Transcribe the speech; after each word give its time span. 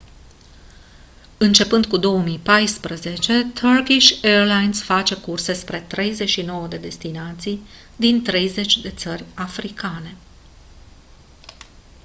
începând 1.37 1.85
cu 1.85 1.97
2014 1.97 3.51
turkish 3.53 4.23
airlines 4.23 4.81
face 4.81 5.15
curse 5.15 5.53
spre 5.53 5.81
39 5.81 6.67
de 6.67 6.77
destinații 6.77 7.61
din 7.95 8.23
30 8.23 8.77
de 8.81 8.89
țări 8.91 9.23
africane 9.35 10.15